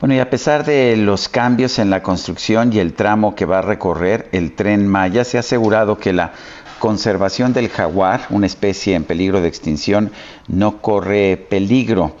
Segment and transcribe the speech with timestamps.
[0.00, 3.58] Bueno, y a pesar de los cambios en la construcción y el tramo que va
[3.58, 6.32] a recorrer el tren Maya, se ha asegurado que la
[6.78, 10.10] conservación del jaguar, una especie en peligro de extinción,
[10.48, 12.16] no corre peligro.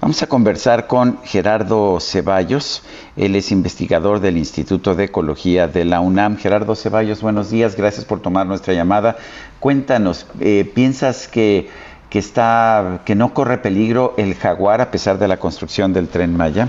[0.00, 2.84] Vamos a conversar con Gerardo Ceballos,
[3.16, 6.36] él es investigador del Instituto de Ecología de la UNAM.
[6.36, 9.16] Gerardo Ceballos, buenos días, gracias por tomar nuestra llamada.
[9.58, 11.68] Cuéntanos, eh, ¿piensas que,
[12.10, 16.36] que, está, que no corre peligro el jaguar a pesar de la construcción del tren
[16.36, 16.68] Maya?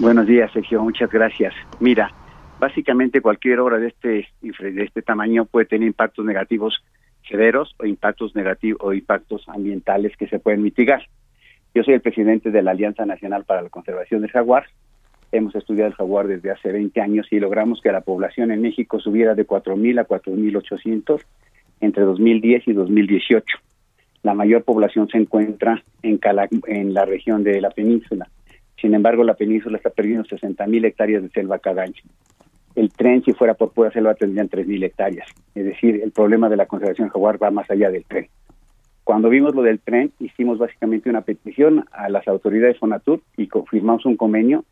[0.00, 1.54] Buenos días, Sergio, muchas gracias.
[1.78, 2.10] Mira,
[2.58, 6.82] básicamente cualquier obra de este, de este tamaño puede tener impactos negativos
[7.28, 11.02] severos o impactos negativos o impactos ambientales que se pueden mitigar.
[11.74, 14.64] Yo soy el presidente de la Alianza Nacional para la Conservación del Jaguar.
[15.30, 18.98] Hemos estudiado el jaguar desde hace 20 años y logramos que la población en México
[18.98, 21.22] subiera de 4.000 a 4.800
[21.80, 23.58] entre 2010 y 2018.
[24.24, 26.18] La mayor población se encuentra en,
[26.66, 28.28] en la región de la península.
[28.84, 32.02] Sin embargo, la península está perdiendo 60.000 hectáreas de selva cada año.
[32.74, 35.26] El tren, si fuera por pura selva, tendrían 3.000 hectáreas.
[35.54, 38.28] Es decir, el problema de la conservación jaguar va más allá del tren.
[39.02, 44.04] Cuando vimos lo del tren, hicimos básicamente una petición a las autoridades Fonatur y confirmamos
[44.04, 44.66] un convenio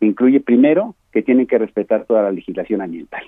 [0.00, 3.24] que incluye primero que tienen que respetar toda la legislación ambiental.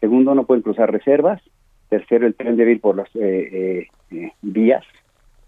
[0.00, 1.42] Segundo, no pueden cruzar reservas.
[1.90, 4.86] Tercero, el tren debe ir por las eh, eh, eh vías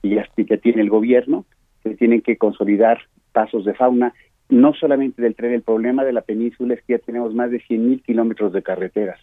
[0.03, 1.47] que tiene el gobierno.
[1.83, 2.99] Se tienen que consolidar
[3.33, 4.15] pasos de fauna.
[4.49, 7.59] No solamente del tren, el problema de la península es que ya tenemos más de
[7.59, 9.21] 100.000 kilómetros de carreteras.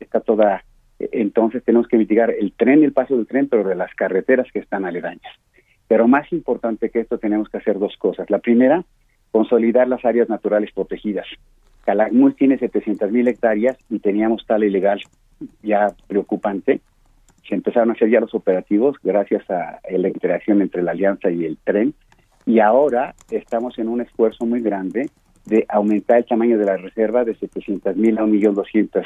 [0.00, 0.64] Está toda
[0.98, 4.60] entonces tenemos que mitigar el tren el paso del tren, pero de las carreteras que
[4.60, 5.32] están aledañas.
[5.88, 8.30] Pero más importante que esto, tenemos que hacer dos cosas.
[8.30, 8.84] La primera,
[9.30, 11.26] consolidar las áreas naturales protegidas.
[11.84, 15.00] Calakmul tiene 700 mil hectáreas y teníamos tal ilegal
[15.62, 16.80] ya preocupante.
[17.48, 21.44] Se empezaron a hacer ya los operativos gracias a la interacción entre la alianza y
[21.44, 21.94] el tren.
[22.46, 25.10] Y ahora estamos en un esfuerzo muy grande
[25.44, 29.04] de aumentar el tamaño de la reserva de 700 mil a 1.200.000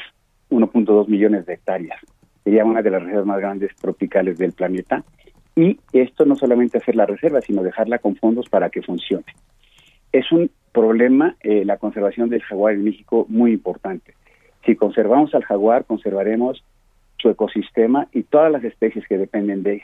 [0.51, 1.99] 1.2 millones de hectáreas.
[2.43, 5.03] Sería una de las reservas más grandes tropicales del planeta.
[5.55, 9.25] Y esto no solamente hacer la reserva, sino dejarla con fondos para que funcione.
[10.11, 14.13] Es un problema eh, la conservación del jaguar en México muy importante.
[14.65, 16.63] Si conservamos al jaguar, conservaremos
[17.17, 19.81] su ecosistema y todas las especies que dependen de él.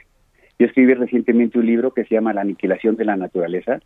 [0.60, 3.80] Yo escribí recientemente un libro que se llama La aniquilación de la naturaleza.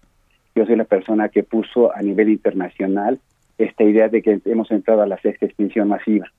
[0.55, 3.19] Yo soy la persona que puso a nivel internacional
[3.57, 6.31] esta idea de que hemos entrado a la sexta extinción masiva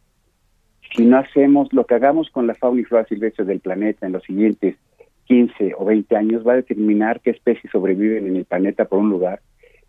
[0.94, 4.12] si no hacemos lo que hagamos con la fauna y flora silvestre del planeta en
[4.12, 4.76] los siguientes
[5.24, 9.08] 15 o 20 años, va a determinar qué especies sobreviven en el planeta por un
[9.08, 9.40] lugar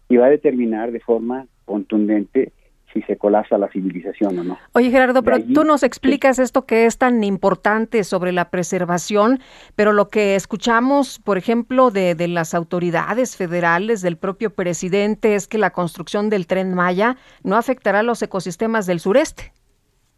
[0.07, 2.51] y va a determinar de forma contundente
[2.93, 4.57] si se colapsa la civilización o no.
[4.73, 9.39] Oye Gerardo, pero tú nos explicas esto que es tan importante sobre la preservación,
[9.75, 15.47] pero lo que escuchamos, por ejemplo, de, de las autoridades federales, del propio presidente, es
[15.47, 19.51] que la construcción del tren Maya no afectará a los ecosistemas del sureste.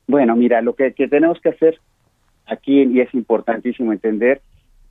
[0.07, 1.79] Bueno, mira, lo que, tenemos que hacer
[2.45, 4.41] aquí, y es importantísimo entender,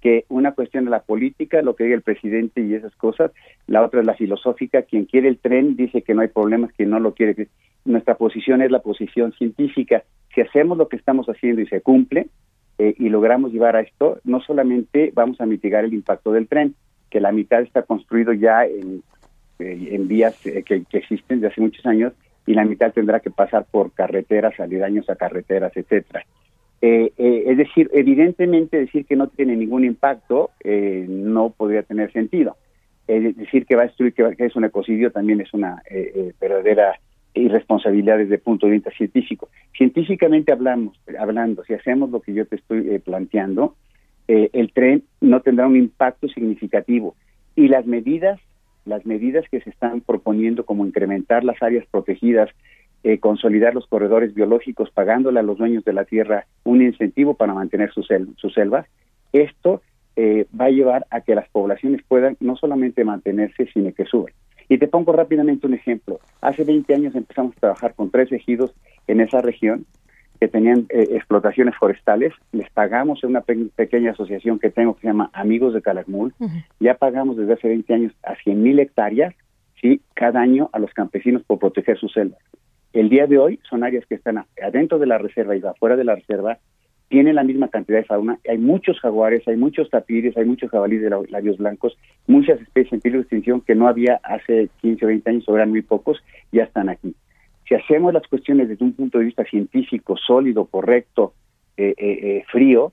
[0.00, 3.30] que una cuestión es la política, lo que diga el presidente y esas cosas,
[3.66, 6.90] la otra es la filosófica, quien quiere el tren dice que no hay problemas, quien
[6.90, 7.48] no lo quiere.
[7.84, 10.04] Nuestra posición es la posición científica.
[10.34, 12.28] Si hacemos lo que estamos haciendo y se cumple
[12.78, 16.74] eh, y logramos llevar a esto, no solamente vamos a mitigar el impacto del tren,
[17.10, 19.02] que la mitad está construido ya en,
[19.58, 22.12] eh, vías eh, que, que existen de hace muchos años,
[22.46, 26.26] y la mitad tendrá que pasar por carreteras, aledaños a carreteras, etcétera.
[26.82, 32.56] Eh, es decir, evidentemente decir que no tiene ningún impacto no podría tener sentido.
[33.06, 35.82] Decir que va a destruir, que, es un ecocidio también es una
[36.38, 36.98] verdadera
[37.34, 39.48] irresponsabilidad desde punto de vista científico.
[39.76, 43.74] Científicamente hablamos, hablando, si hacemos lo que yo te estoy planteando,
[44.26, 47.14] el tren no tendrá un impacto significativo
[47.56, 48.40] y las medidas
[48.84, 52.50] las medidas que se están proponiendo como incrementar las áreas protegidas,
[53.02, 57.54] eh, consolidar los corredores biológicos, pagándole a los dueños de la tierra un incentivo para
[57.54, 58.06] mantener sus,
[58.54, 58.86] selvas,
[59.32, 59.82] esto
[60.16, 64.32] eh, va a llevar a que las poblaciones puedan no solamente mantenerse, sino que suban.
[64.74, 66.18] Y te pongo rápidamente un ejemplo.
[66.40, 68.74] Hace 20 años empezamos a trabajar con tres ejidos
[69.06, 69.86] en esa región
[70.40, 75.06] que tenían eh, explotaciones forestales, les pagamos en una pequeña asociación que tengo que se
[75.06, 76.34] llama Amigos de Calakmul,
[76.80, 79.32] ya pagamos desde hace 20 años a 100 mil hectáreas,
[79.80, 80.00] ¿sí?
[80.12, 82.40] cada año a los campesinos por proteger sus selvas.
[82.92, 86.02] El día de hoy son áreas que están adentro de la reserva y afuera de
[86.02, 86.58] la reserva,
[87.14, 91.00] tienen la misma cantidad de fauna, hay muchos jaguares, hay muchos tapires, hay muchos jabalíes
[91.00, 91.96] de labios blancos,
[92.26, 95.54] muchas especies en peligro de extinción que no había hace 15 o 20 años, o
[95.54, 96.20] eran muy pocos,
[96.50, 97.14] ya están aquí.
[97.68, 101.34] Si hacemos las cuestiones desde un punto de vista científico, sólido, correcto,
[101.76, 102.92] eh, eh, eh, frío,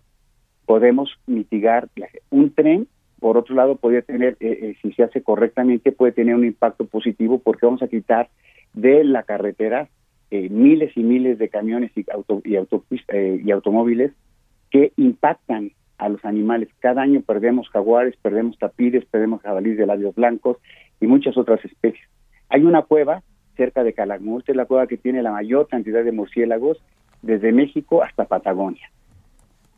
[0.68, 1.90] podemos mitigar.
[2.30, 2.88] Un tren,
[3.20, 4.38] por otro lado, podría tener,
[4.84, 8.30] si se hace correctamente, puede tener un impacto positivo porque vamos a quitar
[8.76, 9.90] de la carretera
[10.32, 13.00] miles y miles de camiones y, auto, y,
[13.46, 14.12] y automóviles
[14.70, 16.70] que impactan a los animales.
[16.80, 20.58] Cada año perdemos jaguares, perdemos tapires, perdemos jabalíes de labios blancos
[21.00, 22.08] y muchas otras especies.
[22.50, 23.22] Hay una cueva
[23.56, 26.82] cerca de Calakmul, es la cueva que tiene la mayor cantidad de murciélagos
[27.22, 28.90] desde México hasta Patagonia.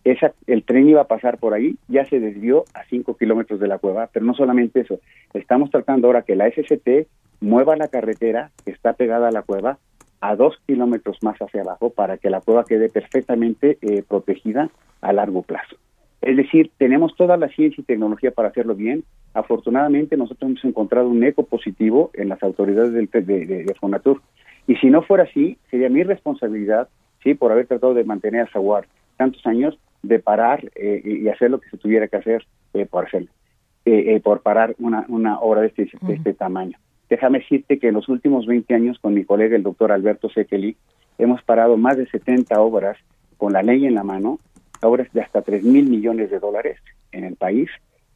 [0.05, 3.67] Esa, el tren iba a pasar por ahí, ya se desvió a 5 kilómetros de
[3.67, 4.99] la cueva, pero no solamente eso,
[5.33, 7.07] estamos tratando ahora que la SCT
[7.41, 9.77] mueva la carretera que está pegada a la cueva
[10.23, 14.69] a dos kilómetros más hacia abajo para que la cueva quede perfectamente eh, protegida
[15.01, 15.75] a largo plazo.
[16.21, 19.03] Es decir, tenemos toda la ciencia y tecnología para hacerlo bien.
[19.33, 24.21] Afortunadamente, nosotros hemos encontrado un eco positivo en las autoridades del, de, de, Fonatur.
[24.65, 26.87] Y si no fuera así, sería mi responsabilidad,
[27.21, 28.87] sí, por haber tratado de mantener a Zaguar
[29.17, 33.07] tantos años, de parar eh, y hacer lo que se tuviera que hacer eh, por
[33.07, 33.29] hacerlo,
[33.83, 36.77] eh, por parar una, una obra de este, de este tamaño.
[37.09, 40.77] Déjame decirte que en los últimos 20 años, con mi colega el doctor Alberto Sekeli,
[41.17, 42.97] hemos parado más de 70 obras
[43.37, 44.39] con la ley en la mano
[44.83, 46.79] obras de hasta 3 mil millones de dólares
[47.11, 47.69] en el país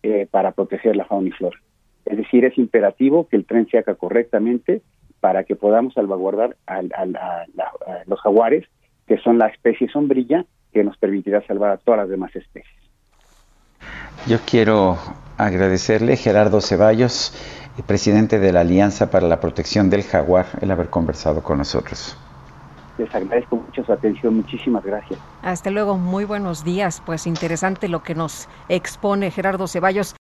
[0.04, 1.57] eh, para proteger la fauna y flora.
[2.06, 4.81] Es decir, es imperativo que el tren se haga correctamente
[5.19, 6.81] para que podamos salvaguardar a,
[8.06, 8.66] los jaguares,
[9.07, 12.75] que son la especie sombrilla que nos permitirá salvar a todas las demás especies.
[14.28, 14.98] Yo quiero
[15.38, 17.34] agradecerle, Gerardo Ceballos,
[17.83, 22.18] presidente de la Alianza para la Protección del Jaguar, el haber conversado con nosotros.
[22.97, 24.35] Les agradezco mucho su atención.
[24.35, 25.19] Muchísimas gracias.
[25.44, 25.97] Hasta luego.
[25.97, 27.01] Muy buenos días.
[27.06, 30.18] Pues interesante lo que nos expone Gerardo Ceballos.